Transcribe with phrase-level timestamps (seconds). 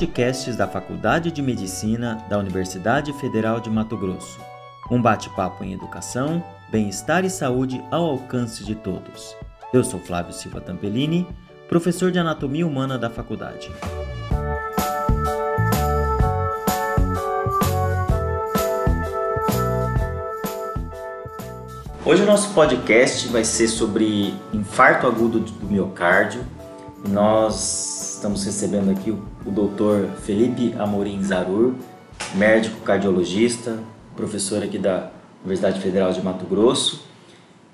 [0.00, 4.40] Podcasts da Faculdade de Medicina da Universidade Federal de Mato Grosso.
[4.90, 9.36] Um bate-papo em educação, bem-estar e saúde ao alcance de todos.
[9.74, 11.28] Eu sou Flávio Silva Tampellini,
[11.68, 13.70] professor de Anatomia Humana da faculdade.
[22.06, 26.42] Hoje o nosso podcast vai ser sobre infarto agudo do miocárdio.
[27.06, 31.72] Nós Estamos recebendo aqui o, o doutor Felipe Amorim Zarur,
[32.34, 33.78] médico cardiologista,
[34.14, 35.08] professor aqui da
[35.42, 37.02] Universidade Federal de Mato Grosso.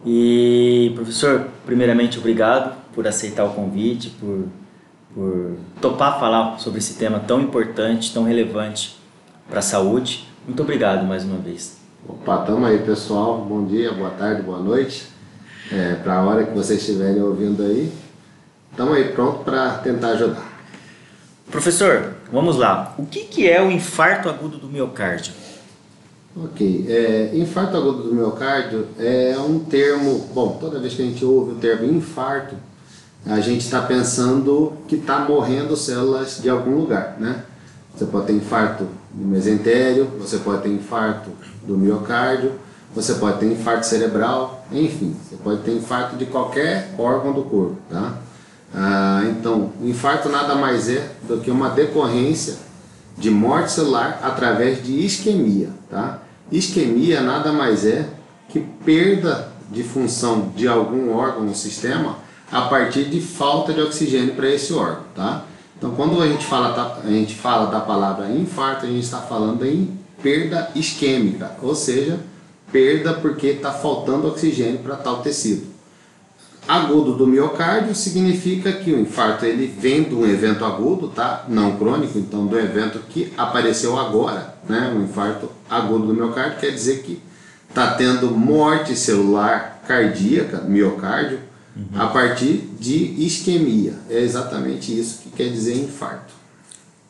[0.05, 4.45] E, professor, primeiramente, obrigado por aceitar o convite, por,
[5.13, 8.97] por topar falar sobre esse tema tão importante, tão relevante
[9.51, 10.29] para a saúde.
[10.47, 11.77] Muito obrigado mais uma vez.
[12.09, 13.45] Opa, tamo aí, pessoal.
[13.45, 15.09] Bom dia, boa tarde, boa noite.
[15.73, 17.93] É, para a hora que vocês estiverem ouvindo aí,
[18.71, 20.57] Estamos aí pronto para tentar ajudar.
[21.51, 22.95] Professor, vamos lá.
[22.99, 25.33] O que, que é o infarto agudo do miocárdio?
[26.37, 31.25] Ok, é, infarto agudo do miocárdio é um termo, bom, toda vez que a gente
[31.25, 32.55] ouve o termo infarto,
[33.25, 37.43] a gente está pensando que está morrendo células de algum lugar, né?
[37.95, 41.31] Você pode ter infarto do mesentério, você pode ter infarto
[41.67, 42.53] do miocárdio,
[42.95, 47.77] você pode ter infarto cerebral, enfim, você pode ter infarto de qualquer órgão do corpo,
[47.89, 48.19] tá?
[48.79, 52.59] Ah, então, o infarto nada mais é do que uma decorrência
[53.17, 55.71] de morte celular através de isquemia.
[55.89, 56.19] Tá?
[56.53, 58.07] Isquemia nada mais é
[58.51, 62.19] que perda de função de algum órgão no sistema
[62.53, 65.05] a partir de falta de oxigênio para esse órgão.
[65.15, 65.45] Tá?
[65.79, 69.65] Então, quando a gente, fala, a gente fala da palavra infarto, a gente está falando
[69.65, 72.21] em perda isquêmica, ou seja,
[72.71, 75.76] perda porque está faltando oxigênio para tal tecido.
[76.69, 81.45] Agudo do miocárdio significa que o infarto ele vem de um evento agudo, tá?
[81.49, 84.93] Não crônico, então do evento que apareceu agora, né?
[84.95, 87.23] Um infarto agudo do miocárdio quer dizer que
[87.69, 91.39] está tendo morte celular cardíaca, miocárdio,
[91.77, 92.01] uhum.
[92.01, 93.95] a partir de isquemia.
[94.11, 96.35] É exatamente isso que quer dizer infarto.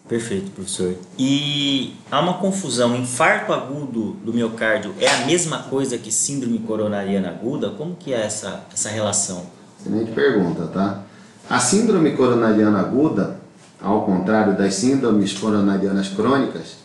[0.08, 0.94] Perfeito, professor.
[1.18, 2.94] E há uma confusão.
[2.94, 7.70] Infarto agudo do miocárdio é a mesma coisa que síndrome coronariana aguda?
[7.70, 9.46] Como que é essa, essa relação?
[9.80, 11.02] Excelente pergunta, tá?
[11.50, 13.40] A síndrome coronariana aguda,
[13.80, 16.76] ao contrário das síndromes coronarianas crônicas,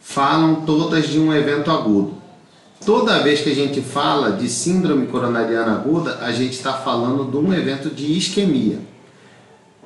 [0.00, 2.14] falam todas de um evento agudo.
[2.84, 7.36] Toda vez que a gente fala de síndrome coronariana aguda, a gente está falando de
[7.36, 8.80] um evento de isquemia.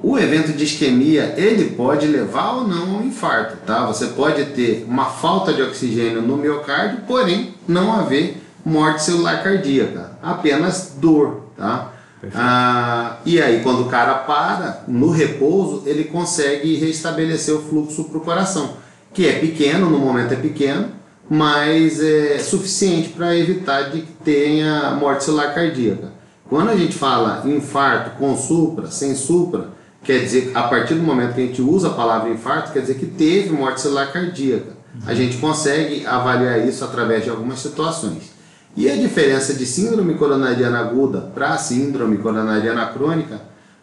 [0.03, 3.87] O evento de isquemia, ele pode levar ou não ao infarto, tá?
[3.87, 10.19] Você pode ter uma falta de oxigênio no miocárdio, porém não haver morte celular cardíaca,
[10.23, 11.93] apenas dor, tá?
[12.35, 18.19] Ah, e aí quando o cara para, no repouso, ele consegue restabelecer o fluxo para
[18.19, 18.77] o coração,
[19.15, 20.89] que é pequeno, no momento é pequeno,
[21.29, 26.13] mas é suficiente para evitar de que tenha morte celular cardíaca.
[26.49, 29.69] Quando a gente fala infarto com supra, sem supra,
[30.07, 32.95] quer dizer, a partir do momento que a gente usa a palavra infarto, quer dizer
[32.95, 34.77] que teve morte celular cardíaca.
[35.05, 38.31] A gente consegue avaliar isso através de algumas situações.
[38.77, 43.41] E a diferença de síndrome coronariana aguda para síndrome coronariana crônica,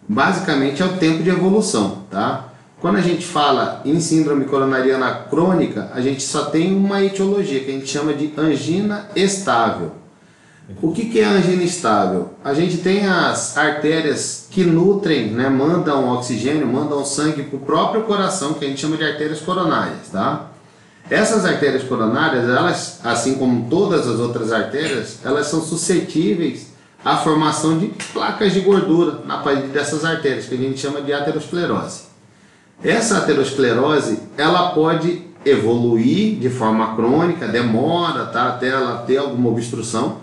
[0.08, 2.50] basicamente é o tempo de evolução, tá?
[2.80, 7.72] Quando a gente fala em síndrome coronariana crônica, a gente só tem uma etiologia que
[7.72, 10.03] a gente chama de angina estável.
[10.82, 12.34] O que, que é angina estável?
[12.44, 18.04] A gente tem as artérias que nutrem, né, mandam oxigênio, mandam sangue para o próprio
[18.04, 20.52] coração, que a gente chama de artérias coronárias, tá?
[21.10, 26.68] Essas artérias coronárias, elas, assim como todas as outras artérias, elas são suscetíveis
[27.04, 31.12] à formação de placas de gordura na parede dessas artérias, que a gente chama de
[31.12, 32.04] aterosclerose.
[32.82, 40.23] Essa aterosclerose, ela pode evoluir de forma crônica, demora tá, até ela ter alguma obstrução,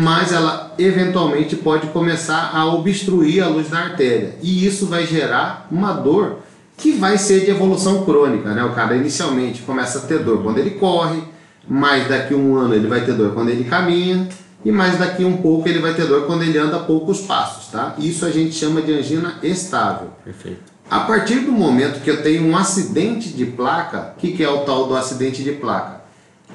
[0.00, 5.66] mas ela eventualmente pode começar a obstruir a luz da artéria e isso vai gerar
[5.72, 6.38] uma dor
[6.76, 8.62] que vai ser de evolução crônica, né?
[8.62, 11.20] O cara inicialmente começa a ter dor quando ele corre,
[11.66, 14.28] mais daqui a um ano ele vai ter dor quando ele caminha
[14.64, 17.96] e mais daqui um pouco ele vai ter dor quando ele anda poucos passos, tá?
[17.98, 20.10] Isso a gente chama de angina estável.
[20.24, 20.62] Perfeito.
[20.88, 24.48] A partir do momento que eu tenho um acidente de placa, o que, que é
[24.48, 25.97] o tal do acidente de placa?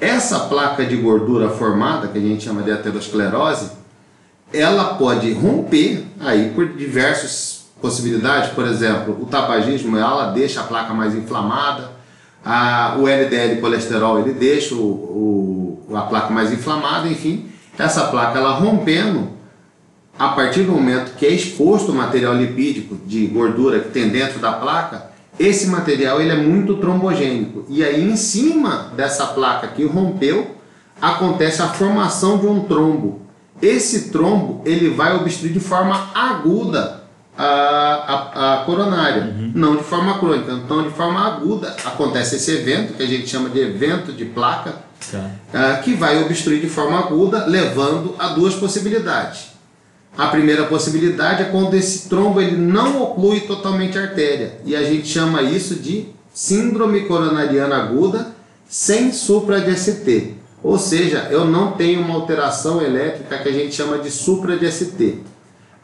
[0.00, 3.70] Essa placa de gordura formada, que a gente chama de aterosclerose,
[4.52, 10.94] ela pode romper aí por diversas possibilidades, por exemplo, o tabagismo ela deixa a placa
[10.94, 11.92] mais inflamada,
[12.44, 18.38] a, o LDL colesterol ele deixa o, o, a placa mais inflamada, enfim, essa placa
[18.38, 19.30] ela rompendo
[20.18, 24.38] a partir do momento que é exposto o material lipídico de gordura que tem dentro
[24.38, 27.64] da placa, esse material ele é muito trombogênico.
[27.68, 30.56] E aí em cima dessa placa que rompeu,
[31.00, 33.22] acontece a formação de um trombo.
[33.60, 37.04] Esse trombo ele vai obstruir de forma aguda
[37.36, 39.52] a, a, a coronária, uhum.
[39.54, 40.52] não de forma crônica.
[40.52, 44.76] Então, de forma aguda acontece esse evento que a gente chama de evento de placa,
[45.10, 45.18] tá.
[45.18, 49.53] uh, que vai obstruir de forma aguda, levando a duas possibilidades.
[50.16, 54.82] A primeira possibilidade é quando esse trombo ele não oclui totalmente a artéria, e a
[54.84, 58.34] gente chama isso de síndrome coronariana aguda
[58.68, 60.34] sem supra de ST.
[60.62, 64.70] Ou seja, eu não tenho uma alteração elétrica que a gente chama de supra de
[64.70, 65.18] ST.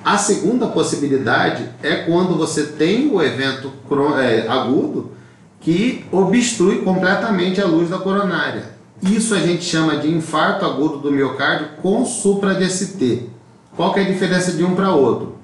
[0.02, 3.72] A segunda possibilidade é quando você tem o evento
[4.18, 5.10] é, agudo
[5.60, 8.70] que obstrui completamente a luz da coronária.
[9.02, 13.28] Isso a gente chama de infarto agudo do miocárdio com supra de ST.
[13.80, 15.36] Qual que é a diferença de um para outro?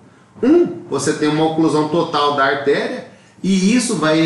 [0.43, 3.07] Um, você tem uma oclusão total da artéria
[3.43, 4.21] e isso vai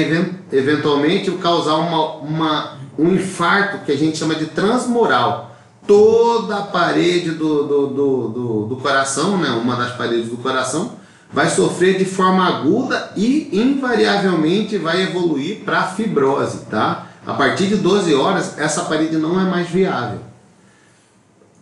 [0.50, 5.54] eventualmente causar uma, uma, um infarto que a gente chama de transmural.
[5.86, 10.94] Toda a parede do, do, do, do, do coração, né, uma das paredes do coração,
[11.32, 17.06] vai sofrer de forma aguda e invariavelmente vai evoluir para fibrose, tá?
[17.24, 20.29] A partir de 12 horas, essa parede não é mais viável.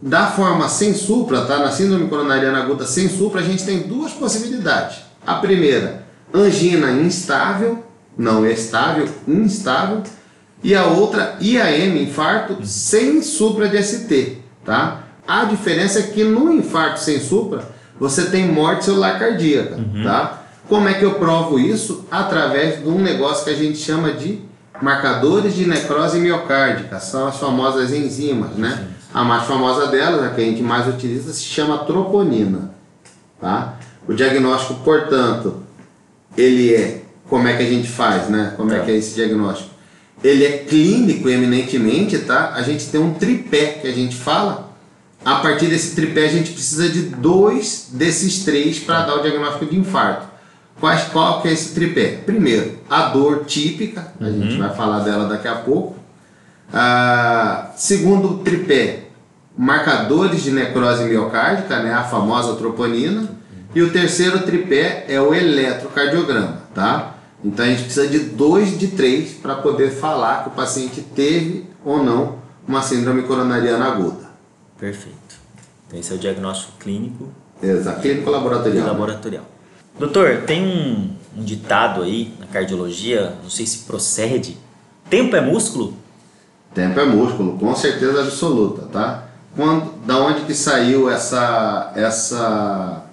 [0.00, 1.58] Da forma sem supra, tá?
[1.58, 4.98] Na síndrome coronariana aguda sem supra, a gente tem duas possibilidades.
[5.26, 7.84] A primeira, angina instável,
[8.16, 10.02] não estável, instável,
[10.62, 15.04] e a outra IAM, infarto sem supra de ST, tá?
[15.26, 17.68] A diferença é que no infarto sem supra,
[17.98, 20.04] você tem morte celular cardíaca, uhum.
[20.04, 20.42] tá?
[20.68, 22.06] Como é que eu provo isso?
[22.10, 24.40] Através de um negócio que a gente chama de
[24.80, 28.76] marcadores de necrose miocárdica, são as famosas enzimas, né?
[28.76, 28.97] Sim.
[29.12, 32.74] A mais famosa delas, a que a gente mais utiliza, se chama troponina.
[33.40, 33.78] Tá?
[34.06, 35.62] O diagnóstico, portanto,
[36.36, 38.54] ele é como é que a gente faz, né?
[38.56, 39.70] Como é, é que é esse diagnóstico?
[40.24, 42.54] Ele é clínico eminentemente, tá?
[42.54, 44.72] A gente tem um tripé que a gente fala.
[45.24, 49.66] A partir desse tripé a gente precisa de dois desses três para dar o diagnóstico
[49.66, 50.26] de infarto.
[50.80, 52.20] Quais, qual que é esse tripé?
[52.24, 54.42] Primeiro, a dor típica, a uhum.
[54.42, 55.97] gente vai falar dela daqui a pouco.
[56.72, 59.04] Ah, segundo tripé,
[59.56, 63.36] marcadores de necrose miocárdica, né, a famosa troponina.
[63.74, 67.14] E o terceiro tripé é o eletrocardiograma, tá?
[67.44, 71.66] Então a gente precisa de dois de três para poder falar que o paciente teve
[71.84, 74.28] ou não uma síndrome coronariana aguda.
[74.78, 75.36] Perfeito.
[75.86, 77.28] Então esse é o diagnóstico clínico.
[77.62, 78.86] Exato, clínico laboratorial.
[78.86, 79.44] laboratorial.
[79.98, 84.56] Doutor, tem um, um ditado aí na cardiologia, não sei se procede.
[85.10, 85.94] Tempo é músculo?
[86.74, 89.24] Tempo é músculo, com certeza absoluta, tá?
[89.56, 93.04] Quando, da onde que saiu essa, essa,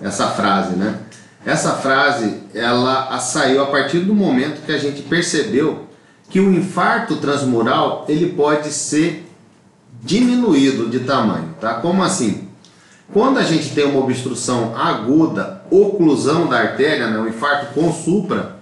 [0.00, 0.98] essa frase, né?
[1.44, 5.86] Essa frase, ela saiu a partir do momento que a gente percebeu
[6.28, 9.30] que o infarto transmural, ele pode ser
[10.02, 11.74] diminuído de tamanho, tá?
[11.74, 12.48] Como assim?
[13.12, 18.55] Quando a gente tem uma obstrução aguda, oclusão da artéria, né, um infarto com supra,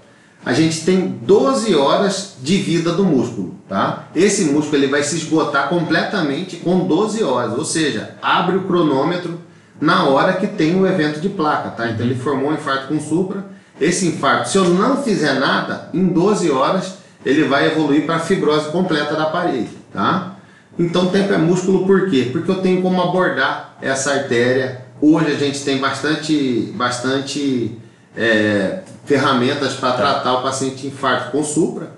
[0.45, 4.09] a gente tem 12 horas de vida do músculo, tá?
[4.15, 9.41] Esse músculo ele vai se esgotar completamente com 12 horas, ou seja, abre o cronômetro
[9.81, 11.89] na hora que tem o evento de placa, tá?
[11.89, 13.47] Então ele formou um infarto com supra.
[13.81, 18.21] Esse infarto, se eu não fizer nada, em 12 horas ele vai evoluir para a
[18.21, 20.37] fibrose completa da parede, tá?
[20.79, 22.29] Então tempo é músculo por quê?
[22.31, 24.85] Porque eu tenho como abordar essa artéria.
[25.01, 27.79] Hoje a gente tem bastante, bastante
[28.17, 31.93] é, ferramentas para tratar o paciente infarto com supra.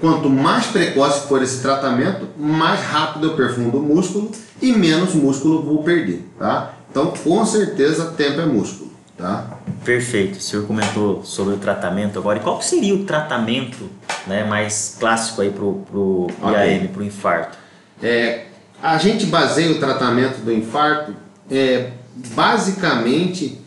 [0.00, 4.30] Quanto mais precoce for esse tratamento, mais rápido eu perfundo o músculo
[4.60, 6.74] e menos músculo vou perder, tá?
[6.90, 9.58] Então, com certeza, tempo é músculo, tá?
[9.84, 10.38] Perfeito.
[10.38, 12.38] O senhor comentou sobre o tratamento agora.
[12.38, 13.88] E qual seria o tratamento
[14.26, 16.80] né, mais clássico aí para o okay.
[16.80, 17.58] IAM, para o infarto?
[18.02, 18.46] É,
[18.82, 21.14] a gente baseia o tratamento do infarto
[21.50, 21.92] é,
[22.34, 23.60] basicamente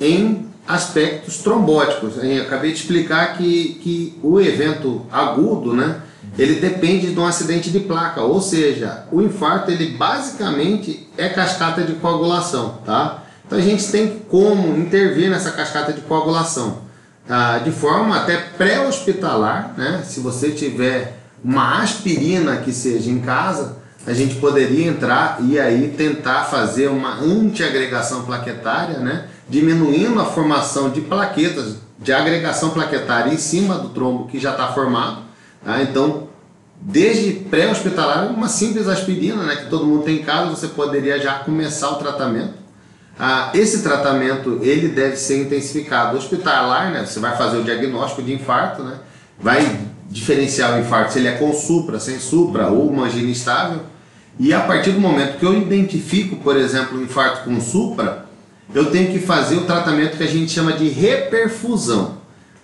[0.00, 2.22] em aspectos trombóticos.
[2.22, 6.00] Eu acabei de explicar que, que o evento agudo, né,
[6.38, 11.82] ele depende de um acidente de placa, ou seja, o infarto ele basicamente é cascata
[11.82, 13.22] de coagulação, tá?
[13.46, 16.78] Então a gente tem como intervir nessa cascata de coagulação,
[17.26, 17.58] tá?
[17.58, 20.02] de forma até pré-hospitalar, né?
[20.04, 25.94] Se você tiver uma aspirina que seja em casa, a gente poderia entrar e aí
[25.96, 29.26] tentar fazer uma antiagregação plaquetária, né?
[29.48, 34.68] Diminuindo a formação de plaquetas, de agregação plaquetária em cima do trombo que já está
[34.72, 35.22] formado.
[35.64, 35.82] Tá?
[35.82, 36.28] Então,
[36.80, 41.38] desde pré-hospitalar, uma simples aspirina, né, que todo mundo tem em casa, você poderia já
[41.38, 42.64] começar o tratamento.
[43.18, 47.06] ah, esse tratamento ele deve ser intensificado hospitalar, né?
[47.06, 48.98] Você vai fazer o diagnóstico de infarto, né?
[49.38, 49.78] Vai
[50.10, 53.82] diferenciar o infarto se ele é com supra, sem supra ou uma angina estável.
[54.38, 58.23] E a partir do momento que eu identifico, por exemplo, um infarto com supra,
[58.74, 62.18] eu tenho que fazer o tratamento que a gente chama de reperfusão.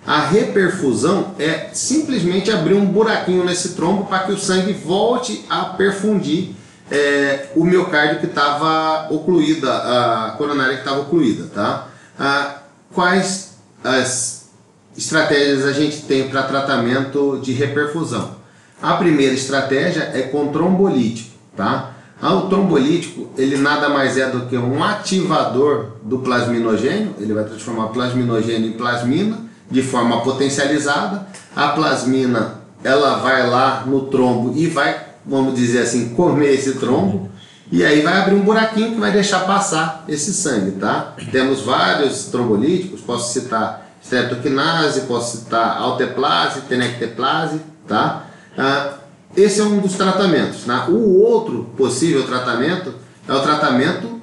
[0.04, 5.66] A reperfusão é simplesmente abrir um buraquinho nesse trombo para que o sangue volte a
[5.66, 6.50] perfundir
[6.90, 11.88] é, o miocárdio que estava ocluída, a coronária que estava ocluída, tá?
[12.18, 12.56] Ah,
[12.92, 14.48] quais as
[14.96, 18.36] estratégias a gente tem para tratamento de reperfusão?
[18.82, 21.89] A primeira estratégia é com trombolítico, tá?
[22.20, 27.44] Ah, o trombolítico, ele nada mais é do que um ativador do plasminogênio, ele vai
[27.44, 29.38] transformar plasminogênio em plasmina
[29.70, 31.26] de forma potencializada.
[31.56, 37.30] A plasmina, ela vai lá no trombo e vai vamos dizer assim, comer esse trombo
[37.70, 41.14] e aí vai abrir um buraquinho que vai deixar passar esse sangue, tá?
[41.30, 48.24] Temos vários trombolíticos, posso citar streptokinase, posso citar alteplase, tenecteplase, tá?
[48.58, 48.94] Ah,
[49.36, 50.86] esse é um dos tratamentos, tá?
[50.88, 52.94] O outro possível tratamento
[53.28, 54.20] é o tratamento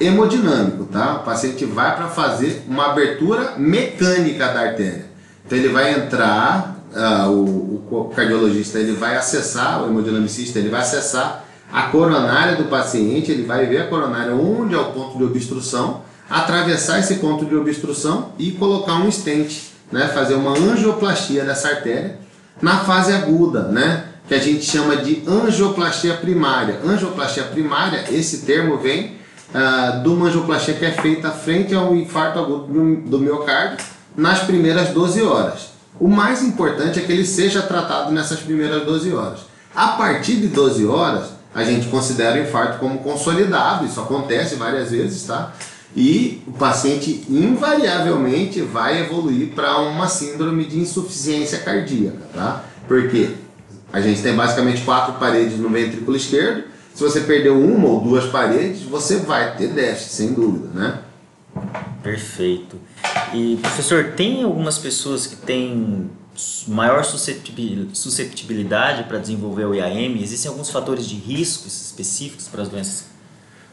[0.00, 1.16] hemodinâmico, tá?
[1.16, 5.06] O paciente vai para fazer uma abertura mecânica da artéria.
[5.44, 10.80] Então ele vai entrar uh, o, o, cardiologista ele vai acessar, o hemodinamicista ele vai
[10.80, 15.24] acessar a coronária do paciente, ele vai ver a coronária onde é o ponto de
[15.24, 21.68] obstrução, atravessar esse ponto de obstrução e colocar um stent, né, fazer uma angioplastia dessa
[21.68, 22.18] artéria
[22.60, 26.80] na fase aguda, né, que a gente chama de angioplastia primária.
[26.84, 29.16] Angioplastia primária, esse termo vem
[29.54, 32.66] uh, de uma angioplastia que é feita frente ao infarto agudo
[33.08, 33.78] do, miocárdio
[34.14, 35.68] nas primeiras 12 horas.
[35.98, 39.40] O mais importante é que ele seja tratado nessas primeiras 12 horas.
[39.74, 44.90] A partir de 12 horas, a gente considera o infarto como consolidado, isso acontece várias
[44.90, 45.54] vezes, tá?
[45.96, 52.64] E o paciente invariavelmente vai evoluir para uma síndrome de insuficiência cardíaca, tá?
[52.86, 53.30] Porque
[53.92, 56.64] a gente tem basicamente quatro paredes no ventrículo esquerdo.
[56.94, 60.98] Se você perdeu uma ou duas paredes, você vai ter déficit, sem dúvida, né?
[62.02, 62.76] Perfeito.
[63.32, 66.10] E professor, tem algumas pessoas que têm
[66.66, 70.20] maior susceptibilidade para desenvolver o IAM?
[70.22, 73.06] Existem alguns fatores de risco específicos para as doenças?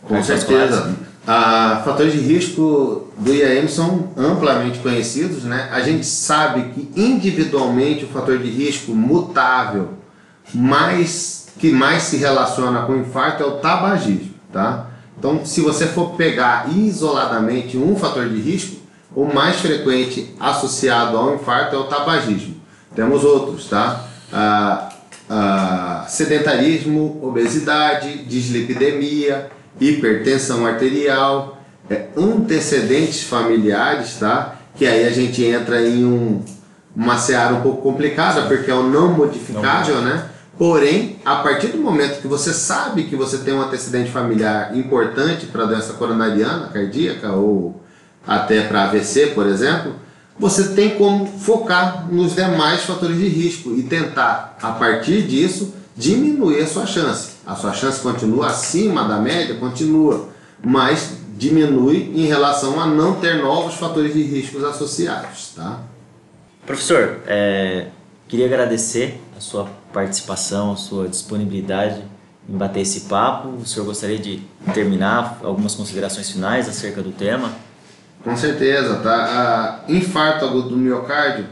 [0.01, 0.95] Com certeza.
[1.27, 5.67] Ah, fatores de risco do IAM são amplamente conhecidos, né?
[5.72, 9.89] A gente sabe que individualmente o fator de risco mutável
[10.53, 14.87] mais que mais se relaciona com o infarto é o tabagismo, tá?
[15.17, 18.75] Então, se você for pegar isoladamente um fator de risco,
[19.15, 22.55] o mais frequente associado ao infarto é o tabagismo.
[22.93, 24.05] Temos outros, tá?
[24.31, 24.89] Ah,
[25.29, 29.49] ah, sedentarismo, obesidade, dislipidemia,
[29.79, 31.57] hipertensão arterial,
[31.89, 34.55] é, antecedentes familiares, tá?
[34.75, 36.43] Que aí a gente entra em um,
[36.95, 40.29] uma seara um pouco complicada, porque é o não modificável, não né?
[40.57, 45.47] Porém, a partir do momento que você sabe que você tem um antecedente familiar importante
[45.47, 47.81] para doença coronariana, cardíaca ou
[48.25, 49.93] até para AVC, por exemplo,
[50.39, 56.62] você tem como focar nos demais fatores de risco e tentar, a partir disso, diminuir
[56.62, 57.31] a sua chance.
[57.45, 60.29] A sua chance continua acima da média, continua,
[60.63, 65.81] mas diminui em relação a não ter novos fatores de riscos associados, tá?
[66.65, 67.88] Professor, é,
[68.27, 72.01] queria agradecer a sua participação, a sua disponibilidade
[72.48, 73.50] em bater esse papo.
[73.50, 74.41] O senhor gostaria de
[74.74, 77.51] terminar algumas considerações finais acerca do tema?
[78.24, 79.84] Com certeza, tá?
[79.88, 81.46] A infarto agudo do miocárdio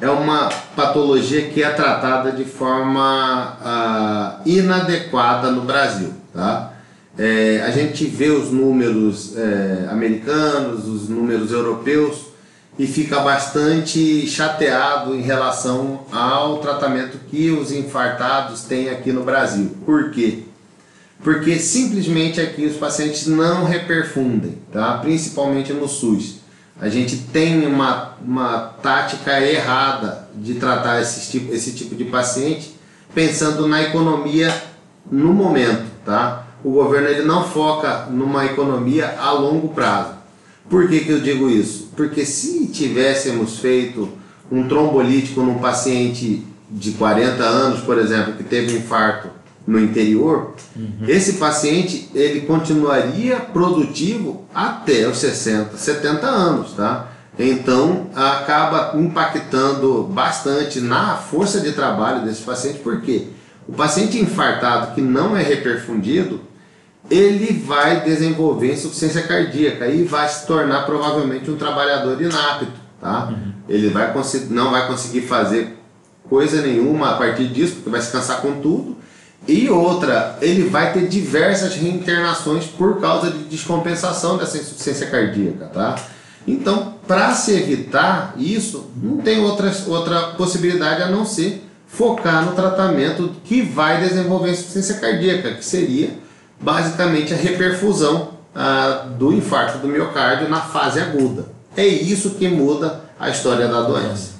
[0.00, 6.72] é uma patologia que é tratada de forma uh, inadequada no Brasil, tá?
[7.16, 12.33] É, a gente vê os números é, americanos, os números europeus
[12.78, 19.76] e fica bastante chateado em relação ao tratamento que os infartados têm aqui no Brasil.
[19.86, 20.42] Por quê?
[21.22, 24.98] Porque simplesmente aqui os pacientes não reperfundem, tá?
[24.98, 26.40] principalmente no SUS.
[26.80, 32.74] A gente tem uma, uma tática errada de tratar esse tipo, esse tipo de paciente
[33.14, 34.52] pensando na economia
[35.10, 35.84] no momento.
[36.04, 36.46] Tá?
[36.64, 40.23] O governo ele não foca numa economia a longo prazo.
[40.68, 41.90] Por que, que eu digo isso?
[41.96, 44.08] Porque se tivéssemos feito
[44.50, 49.28] um trombolítico num paciente de 40 anos, por exemplo, que teve um infarto
[49.66, 51.06] no interior, uhum.
[51.08, 57.10] esse paciente ele continuaria produtivo até os 60, 70 anos, tá?
[57.38, 63.28] Então acaba impactando bastante na força de trabalho desse paciente, porque
[63.66, 66.40] o paciente infartado que não é reperfundido,
[67.10, 73.28] ele vai desenvolver insuficiência cardíaca e vai se tornar provavelmente um trabalhador inapto, tá?
[73.30, 73.52] Uhum.
[73.68, 74.12] Ele vai
[74.50, 75.78] não vai conseguir fazer
[76.28, 78.96] coisa nenhuma a partir disso, porque vai se cansar com tudo.
[79.46, 85.96] E outra, ele vai ter diversas reinternações por causa de descompensação dessa insuficiência cardíaca, tá?
[86.46, 92.52] Então, para se evitar isso, não tem outra, outra possibilidade a não ser focar no
[92.52, 96.23] tratamento que vai desenvolver insuficiência cardíaca, que seria
[96.64, 101.44] basicamente a reperfusão ah, do infarto do miocárdio na fase aguda.
[101.76, 104.32] É isso que muda a história da doença.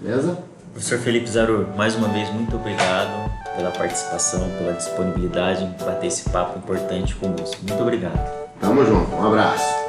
[0.00, 0.38] Beleza?
[0.72, 6.28] Professor Felipe Zarur, mais uma vez, muito obrigado pela participação, pela disponibilidade em bater esse
[6.30, 7.56] papo importante conosco.
[7.66, 8.18] Muito obrigado.
[8.60, 9.83] Tamo junto, um abraço.